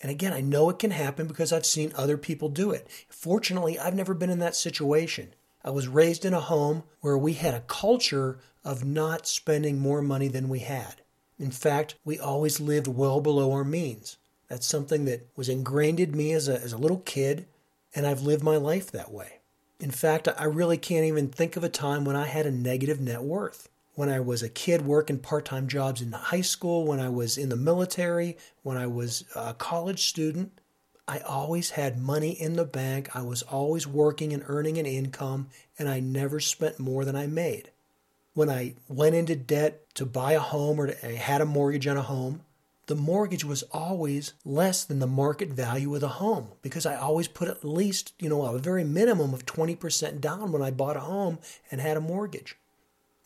And 0.00 0.10
again, 0.10 0.32
I 0.32 0.40
know 0.40 0.68
it 0.70 0.78
can 0.78 0.90
happen 0.90 1.26
because 1.26 1.52
I've 1.52 1.66
seen 1.66 1.92
other 1.96 2.18
people 2.18 2.48
do 2.48 2.70
it. 2.70 2.86
Fortunately, 3.08 3.78
I've 3.78 3.94
never 3.94 4.14
been 4.14 4.30
in 4.30 4.38
that 4.40 4.56
situation. 4.56 5.34
I 5.64 5.70
was 5.70 5.88
raised 5.88 6.24
in 6.24 6.34
a 6.34 6.40
home 6.40 6.84
where 7.00 7.18
we 7.18 7.34
had 7.34 7.54
a 7.54 7.60
culture 7.60 8.38
of 8.64 8.84
not 8.84 9.26
spending 9.26 9.78
more 9.78 10.02
money 10.02 10.28
than 10.28 10.48
we 10.48 10.60
had. 10.60 11.02
In 11.38 11.50
fact, 11.50 11.94
we 12.04 12.18
always 12.18 12.60
lived 12.60 12.86
well 12.86 13.20
below 13.20 13.52
our 13.52 13.64
means. 13.64 14.16
That's 14.48 14.66
something 14.66 15.04
that 15.04 15.26
was 15.36 15.48
ingrained 15.48 16.00
in 16.00 16.16
me 16.16 16.32
as 16.32 16.48
a, 16.48 16.60
as 16.60 16.72
a 16.72 16.78
little 16.78 16.98
kid, 16.98 17.46
and 17.94 18.06
I've 18.06 18.22
lived 18.22 18.42
my 18.42 18.56
life 18.56 18.90
that 18.90 19.12
way. 19.12 19.40
In 19.80 19.90
fact, 19.90 20.28
I 20.36 20.44
really 20.44 20.78
can't 20.78 21.04
even 21.04 21.28
think 21.28 21.56
of 21.56 21.64
a 21.64 21.68
time 21.68 22.04
when 22.04 22.16
I 22.16 22.26
had 22.26 22.46
a 22.46 22.50
negative 22.50 23.00
net 23.00 23.22
worth. 23.22 23.68
When 23.94 24.08
I 24.08 24.20
was 24.20 24.42
a 24.42 24.48
kid 24.48 24.86
working 24.86 25.18
part 25.18 25.44
time 25.44 25.68
jobs 25.68 26.00
in 26.00 26.12
high 26.12 26.40
school, 26.40 26.86
when 26.86 27.00
I 27.00 27.08
was 27.08 27.36
in 27.36 27.48
the 27.48 27.56
military, 27.56 28.36
when 28.62 28.76
I 28.76 28.86
was 28.86 29.24
a 29.34 29.54
college 29.54 30.06
student, 30.06 30.52
I 31.06 31.20
always 31.20 31.70
had 31.70 31.98
money 31.98 32.30
in 32.30 32.54
the 32.54 32.64
bank. 32.64 33.14
I 33.16 33.22
was 33.22 33.42
always 33.42 33.86
working 33.86 34.32
and 34.32 34.44
earning 34.46 34.78
an 34.78 34.86
income, 34.86 35.48
and 35.78 35.88
I 35.88 36.00
never 36.00 36.38
spent 36.38 36.78
more 36.78 37.04
than 37.04 37.16
I 37.16 37.26
made. 37.26 37.70
When 38.34 38.50
I 38.50 38.74
went 38.88 39.14
into 39.14 39.34
debt 39.34 39.82
to 39.94 40.06
buy 40.06 40.32
a 40.32 40.40
home 40.40 40.80
or 40.80 40.88
to, 40.88 41.06
I 41.06 41.12
had 41.14 41.40
a 41.40 41.46
mortgage 41.46 41.86
on 41.86 41.96
a 41.96 42.02
home, 42.02 42.42
the 42.88 42.96
mortgage 42.96 43.44
was 43.44 43.64
always 43.70 44.32
less 44.46 44.82
than 44.82 44.98
the 44.98 45.06
market 45.06 45.50
value 45.50 45.94
of 45.94 46.00
the 46.00 46.08
home 46.08 46.48
because 46.62 46.86
I 46.86 46.96
always 46.96 47.28
put 47.28 47.48
at 47.48 47.62
least, 47.62 48.14
you 48.18 48.30
know, 48.30 48.46
a 48.46 48.58
very 48.58 48.82
minimum 48.82 49.34
of 49.34 49.44
20% 49.44 50.22
down 50.22 50.52
when 50.52 50.62
I 50.62 50.70
bought 50.70 50.96
a 50.96 51.00
home 51.00 51.38
and 51.70 51.82
had 51.82 51.98
a 51.98 52.00
mortgage. 52.00 52.56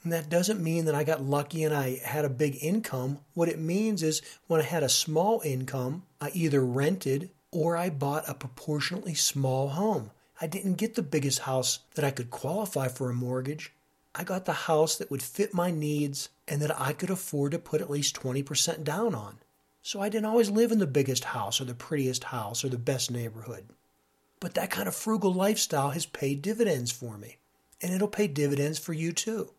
And 0.02 0.12
that 0.12 0.28
doesn't 0.28 0.60
mean 0.60 0.84
that 0.86 0.96
I 0.96 1.04
got 1.04 1.22
lucky 1.22 1.62
and 1.62 1.72
I 1.72 2.00
had 2.04 2.24
a 2.24 2.28
big 2.28 2.58
income. 2.60 3.20
What 3.34 3.48
it 3.48 3.60
means 3.60 4.02
is 4.02 4.20
when 4.48 4.60
I 4.60 4.64
had 4.64 4.82
a 4.82 4.88
small 4.88 5.40
income, 5.44 6.02
I 6.20 6.32
either 6.34 6.64
rented 6.64 7.30
or 7.52 7.76
I 7.76 7.88
bought 7.88 8.28
a 8.28 8.34
proportionately 8.34 9.14
small 9.14 9.68
home. 9.68 10.10
I 10.40 10.48
didn't 10.48 10.74
get 10.74 10.96
the 10.96 11.02
biggest 11.02 11.40
house 11.40 11.78
that 11.94 12.04
I 12.04 12.10
could 12.10 12.30
qualify 12.30 12.88
for 12.88 13.10
a 13.10 13.14
mortgage. 13.14 13.72
I 14.12 14.24
got 14.24 14.44
the 14.44 14.52
house 14.52 14.96
that 14.96 15.10
would 15.10 15.22
fit 15.22 15.54
my 15.54 15.70
needs 15.70 16.30
and 16.48 16.60
that 16.62 16.80
I 16.80 16.92
could 16.92 17.10
afford 17.10 17.52
to 17.52 17.60
put 17.60 17.80
at 17.80 17.88
least 17.88 18.20
20% 18.20 18.82
down 18.82 19.14
on. 19.14 19.38
So 19.82 20.00
I 20.00 20.08
didn't 20.08 20.26
always 20.26 20.50
live 20.50 20.70
in 20.70 20.78
the 20.78 20.86
biggest 20.86 21.24
house 21.24 21.60
or 21.60 21.64
the 21.64 21.74
prettiest 21.74 22.24
house 22.24 22.64
or 22.64 22.68
the 22.68 22.78
best 22.78 23.10
neighborhood. 23.10 23.66
But 24.38 24.54
that 24.54 24.70
kind 24.70 24.86
of 24.86 24.94
frugal 24.94 25.32
lifestyle 25.32 25.90
has 25.90 26.06
paid 26.06 26.40
dividends 26.40 26.92
for 26.92 27.18
me, 27.18 27.38
and 27.80 27.92
it'll 27.92 28.08
pay 28.08 28.28
dividends 28.28 28.78
for 28.78 28.92
you 28.92 29.12
too. 29.12 29.50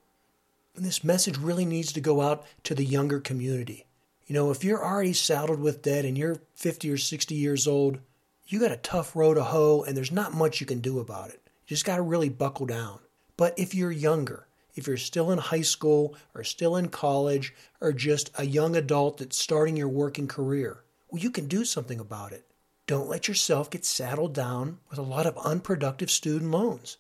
And 0.75 0.85
this 0.85 1.03
message 1.03 1.37
really 1.37 1.65
needs 1.65 1.91
to 1.93 2.01
go 2.01 2.21
out 2.21 2.45
to 2.63 2.73
the 2.73 2.85
younger 2.85 3.19
community. 3.19 3.85
You 4.25 4.33
know, 4.33 4.49
if 4.49 4.63
you're 4.63 4.83
already 4.83 5.13
saddled 5.13 5.59
with 5.59 5.81
debt 5.81 6.05
and 6.05 6.17
you're 6.17 6.41
50 6.55 6.89
or 6.89 6.97
60 6.97 7.35
years 7.35 7.67
old, 7.67 7.99
you 8.47 8.59
got 8.59 8.71
a 8.71 8.77
tough 8.77 9.15
row 9.15 9.33
to 9.33 9.43
hoe 9.43 9.83
and 9.83 9.95
there's 9.95 10.11
not 10.11 10.33
much 10.33 10.59
you 10.59 10.65
can 10.65 10.79
do 10.79 10.99
about 10.99 11.29
it. 11.29 11.41
You 11.67 11.75
just 11.75 11.85
got 11.85 11.97
to 11.97 12.01
really 12.01 12.29
buckle 12.29 12.65
down. 12.65 12.99
But 13.35 13.57
if 13.57 13.75
you're 13.75 13.91
younger, 13.91 14.47
if 14.75 14.87
you're 14.87 14.97
still 14.97 15.31
in 15.31 15.39
high 15.39 15.61
school 15.61 16.15
or 16.33 16.43
still 16.43 16.75
in 16.75 16.89
college 16.89 17.53
or 17.79 17.93
just 17.93 18.31
a 18.37 18.45
young 18.45 18.75
adult 18.75 19.17
that's 19.17 19.37
starting 19.37 19.77
your 19.77 19.89
working 19.89 20.27
career, 20.27 20.83
well, 21.09 21.21
you 21.21 21.31
can 21.31 21.47
do 21.47 21.65
something 21.65 21.99
about 21.99 22.31
it. 22.31 22.45
Don't 22.87 23.09
let 23.09 23.27
yourself 23.27 23.69
get 23.69 23.85
saddled 23.85 24.33
down 24.33 24.79
with 24.89 24.99
a 24.99 25.03
lot 25.03 25.25
of 25.25 25.37
unproductive 25.37 26.11
student 26.11 26.51
loans. 26.51 26.97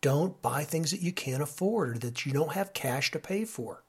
Don't 0.00 0.42
buy 0.42 0.64
things 0.64 0.90
that 0.90 1.00
you 1.00 1.12
can't 1.12 1.42
afford 1.42 1.96
or 1.96 1.98
that 2.00 2.26
you 2.26 2.32
don't 2.32 2.52
have 2.52 2.72
cash 2.72 3.10
to 3.12 3.18
pay 3.18 3.44
for. 3.44 3.84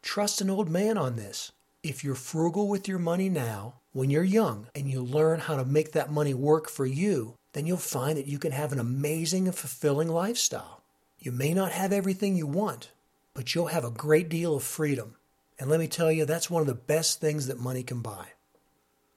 Trust 0.00 0.40
an 0.40 0.50
old 0.50 0.70
man 0.70 0.96
on 0.96 1.16
this. 1.16 1.52
If 1.82 2.04
you're 2.04 2.14
frugal 2.14 2.68
with 2.68 2.86
your 2.86 2.98
money 2.98 3.28
now, 3.28 3.74
when 3.92 4.08
you're 4.08 4.24
young, 4.24 4.68
and 4.74 4.88
you 4.88 5.02
learn 5.02 5.40
how 5.40 5.56
to 5.56 5.64
make 5.64 5.92
that 5.92 6.10
money 6.10 6.32
work 6.32 6.70
for 6.70 6.86
you, 6.86 7.34
then 7.52 7.66
you'll 7.66 7.76
find 7.76 8.16
that 8.16 8.26
you 8.26 8.38
can 8.38 8.52
have 8.52 8.72
an 8.72 8.78
amazing 8.78 9.46
and 9.46 9.54
fulfilling 9.54 10.08
lifestyle. 10.08 10.81
You 11.22 11.30
may 11.30 11.54
not 11.54 11.70
have 11.70 11.92
everything 11.92 12.34
you 12.34 12.48
want, 12.48 12.90
but 13.32 13.54
you'll 13.54 13.66
have 13.66 13.84
a 13.84 13.90
great 13.90 14.28
deal 14.28 14.56
of 14.56 14.64
freedom. 14.64 15.14
And 15.56 15.70
let 15.70 15.78
me 15.78 15.86
tell 15.86 16.10
you, 16.10 16.24
that's 16.24 16.50
one 16.50 16.60
of 16.60 16.66
the 16.66 16.74
best 16.74 17.20
things 17.20 17.46
that 17.46 17.60
money 17.60 17.84
can 17.84 18.00
buy. 18.00 18.26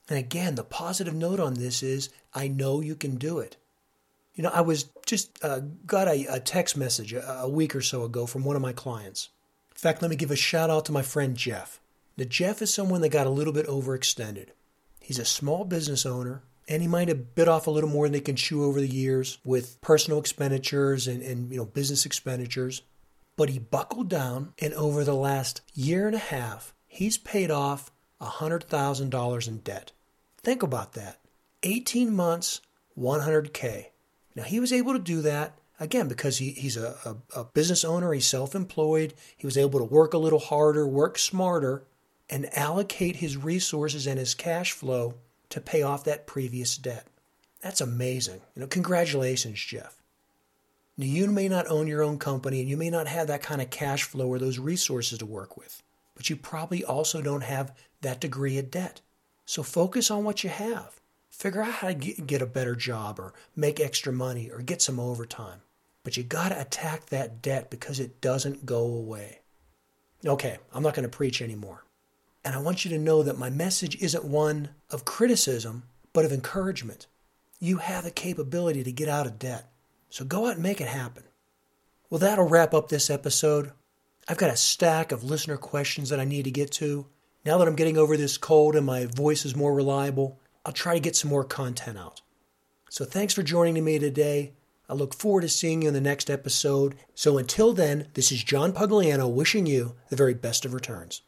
And 0.07 0.19
again, 0.19 0.53
the 0.53 0.63
positive 0.63 1.15
note 1.15 1.39
on 1.39 1.55
this 1.55 1.81
is 1.81 2.11
I 2.31 2.47
know 2.47 2.79
you 2.79 2.93
can 2.93 3.15
do 3.15 3.39
it. 3.39 3.57
You 4.35 4.43
know, 4.43 4.51
I 4.53 4.61
was 4.61 4.83
just 5.07 5.43
uh, 5.43 5.61
got 5.87 6.07
a, 6.07 6.25
a, 6.25 6.39
text 6.39 6.77
message 6.77 7.11
a, 7.13 7.39
a 7.39 7.49
week 7.49 7.75
or 7.75 7.81
so 7.81 8.03
ago 8.03 8.27
from 8.27 8.43
one 8.43 8.55
of 8.55 8.61
my 8.61 8.73
clients. 8.73 9.29
In 9.71 9.77
fact, 9.77 10.03
let 10.03 10.11
me 10.11 10.15
give 10.15 10.29
a 10.29 10.35
shout 10.35 10.69
out 10.69 10.85
to 10.85 10.91
my 10.91 11.01
friend 11.01 11.35
Jeff. 11.35 11.79
Now, 12.17 12.25
Jeff 12.25 12.61
is 12.61 12.71
someone 12.71 13.01
that 13.01 13.09
got 13.09 13.27
a 13.27 13.31
little 13.31 13.53
bit 13.53 13.65
overextended. 13.65 14.49
He's 14.99 15.19
a 15.19 15.25
small 15.25 15.65
business 15.65 16.05
owner, 16.05 16.43
and 16.67 16.81
he 16.81 16.87
might 16.87 17.07
have 17.07 17.35
bit 17.35 17.47
off 17.47 17.67
a 17.67 17.71
little 17.71 17.89
more 17.89 18.05
than 18.05 18.13
they 18.13 18.19
can 18.19 18.35
chew 18.35 18.63
over 18.63 18.79
the 18.79 18.87
years 18.87 19.37
with 19.43 19.79
personal 19.81 20.19
expenditures 20.19 21.07
and, 21.07 21.21
and 21.21 21.51
you 21.51 21.57
know 21.57 21.65
business 21.65 22.05
expenditures. 22.05 22.81
But 23.37 23.49
he 23.49 23.59
buckled 23.59 24.09
down, 24.09 24.53
and 24.59 24.73
over 24.75 25.03
the 25.03 25.15
last 25.15 25.61
year 25.73 26.07
and 26.07 26.15
a 26.15 26.19
half, 26.19 26.73
he's 26.87 27.17
paid 27.17 27.51
off 27.51 27.91
$100,000 28.21 29.47
in 29.47 29.57
debt. 29.57 29.91
Think 30.37 30.63
about 30.63 30.93
that. 30.93 31.19
18 31.63 32.15
months, 32.15 32.61
100K. 32.97 33.87
Now, 34.35 34.43
he 34.43 34.59
was 34.61 34.71
able 34.71 34.93
to 34.93 34.99
do 34.99 35.21
that 35.23 35.57
again 35.79 36.07
because 36.07 36.37
he, 36.37 36.51
he's 36.51 36.77
a, 36.77 36.95
a, 37.05 37.41
a 37.41 37.43
business 37.43 37.83
owner, 37.83 38.13
he's 38.13 38.25
self 38.25 38.55
employed, 38.55 39.13
he 39.35 39.45
was 39.45 39.57
able 39.57 39.79
to 39.79 39.85
work 39.85 40.13
a 40.13 40.17
little 40.17 40.39
harder, 40.39 40.87
work 40.87 41.17
smarter, 41.17 41.83
and 42.29 42.47
allocate 42.57 43.17
his 43.17 43.37
resources 43.37 44.07
and 44.07 44.17
his 44.17 44.33
cash 44.33 44.71
flow 44.71 45.15
to 45.49 45.61
pay 45.61 45.81
off 45.81 46.03
that 46.03 46.27
previous 46.27 46.77
debt. 46.77 47.07
That's 47.61 47.81
amazing. 47.81 48.41
You 48.55 48.61
know, 48.61 48.67
congratulations, 48.67 49.59
Jeff. 49.59 50.01
Now, 50.97 51.05
you 51.05 51.29
may 51.29 51.49
not 51.49 51.67
own 51.67 51.87
your 51.87 52.03
own 52.03 52.19
company 52.19 52.61
and 52.61 52.69
you 52.69 52.77
may 52.77 52.89
not 52.89 53.07
have 53.07 53.27
that 53.27 53.43
kind 53.43 53.61
of 53.61 53.69
cash 53.69 54.03
flow 54.03 54.27
or 54.27 54.39
those 54.39 54.59
resources 54.59 55.19
to 55.19 55.25
work 55.25 55.57
with, 55.57 55.83
but 56.15 56.29
you 56.29 56.35
probably 56.35 56.85
also 56.85 57.21
don't 57.21 57.43
have 57.43 57.75
that 58.01 58.21
degree 58.21 58.57
of 58.57 58.71
debt. 58.71 59.01
So 59.45 59.61
focus 59.63 60.09
on 60.09 60.23
what 60.23 60.43
you 60.43 60.49
have. 60.49 60.99
Figure 61.29 61.63
out 61.63 61.73
how 61.73 61.87
to 61.89 61.93
get 61.93 62.41
a 62.41 62.45
better 62.45 62.75
job 62.75 63.19
or 63.19 63.33
make 63.55 63.79
extra 63.79 64.13
money 64.13 64.49
or 64.49 64.59
get 64.59 64.81
some 64.81 64.99
overtime. 64.99 65.61
But 66.03 66.15
you 66.15 66.23
got 66.23 66.49
to 66.49 66.61
attack 66.61 67.07
that 67.07 67.41
debt 67.41 67.69
because 67.69 67.99
it 67.99 68.21
doesn't 68.21 68.65
go 68.65 68.85
away. 68.85 69.39
Okay, 70.25 70.57
I'm 70.73 70.83
not 70.83 70.93
going 70.93 71.09
to 71.09 71.17
preach 71.17 71.41
anymore. 71.41 71.83
And 72.45 72.53
I 72.53 72.59
want 72.59 72.85
you 72.85 72.91
to 72.91 72.99
know 72.99 73.23
that 73.23 73.39
my 73.39 73.49
message 73.49 73.97
isn't 74.01 74.23
one 74.23 74.69
of 74.91 75.03
criticism, 75.03 75.83
but 76.13 76.25
of 76.25 76.31
encouragement. 76.31 77.07
You 77.59 77.77
have 77.77 78.03
the 78.03 78.11
capability 78.11 78.83
to 78.83 78.91
get 78.91 79.09
out 79.09 79.25
of 79.25 79.39
debt. 79.39 79.71
So 80.11 80.23
go 80.23 80.45
out 80.45 80.53
and 80.53 80.63
make 80.63 80.79
it 80.79 80.87
happen. 80.87 81.23
Well, 82.09 82.19
that'll 82.19 82.47
wrap 82.47 82.75
up 82.75 82.87
this 82.87 83.09
episode. 83.09 83.71
I've 84.27 84.37
got 84.37 84.51
a 84.51 84.57
stack 84.57 85.11
of 85.11 85.23
listener 85.23 85.57
questions 85.57 86.09
that 86.09 86.19
I 86.19 86.25
need 86.25 86.43
to 86.43 86.51
get 86.51 86.71
to. 86.73 87.07
Now 87.45 87.57
that 87.57 87.67
I'm 87.67 87.75
getting 87.75 87.97
over 87.97 88.15
this 88.15 88.37
cold 88.37 88.75
and 88.75 88.85
my 88.85 89.07
voice 89.07 89.43
is 89.43 89.55
more 89.55 89.73
reliable, 89.73 90.39
I'll 90.63 90.71
try 90.71 90.93
to 90.93 90.99
get 90.99 91.15
some 91.15 91.31
more 91.31 91.43
content 91.43 91.97
out. 91.97 92.21
So 92.91 93.05
thanks 93.05 93.33
for 93.33 93.41
joining 93.41 93.83
me 93.83 93.97
today. 93.97 94.53
I 94.87 94.93
look 94.93 95.15
forward 95.15 95.41
to 95.41 95.49
seeing 95.49 95.81
you 95.81 95.87
in 95.87 95.95
the 95.95 96.01
next 96.01 96.29
episode. 96.29 96.95
So 97.15 97.39
until 97.39 97.73
then, 97.73 98.09
this 98.13 98.31
is 98.31 98.43
John 98.43 98.71
Pugliano 98.71 99.31
wishing 99.31 99.65
you 99.65 99.95
the 100.09 100.15
very 100.15 100.35
best 100.35 100.63
of 100.63 100.75
returns. 100.75 101.23